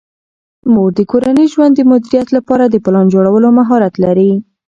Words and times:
مور 0.73 0.89
د 0.97 0.99
کورني 1.11 1.45
ژوند 1.53 1.73
د 1.75 1.81
مدیریت 1.91 2.27
لپاره 2.37 2.65
د 2.67 2.75
پلان 2.85 3.05
جوړولو 3.13 3.47
مهارت 3.59 3.93
لري. 4.05 4.31